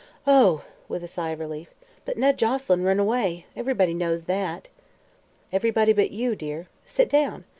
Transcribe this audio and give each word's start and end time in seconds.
"Oh," 0.25 0.63
with 0.89 1.03
a 1.03 1.07
sigh 1.07 1.29
of 1.29 1.39
relief. 1.39 1.75
"But 2.05 2.17
Ned 2.17 2.39
Joselyn 2.39 2.83
run 2.83 2.97
away. 2.97 3.45
Ev'rybody 3.55 3.93
knows 3.93 4.25
that." 4.25 4.67
"Everybody 5.53 5.93
but 5.93 6.09
you, 6.09 6.35
dear. 6.35 6.67
Sit 6.85 7.07
down. 7.07 7.43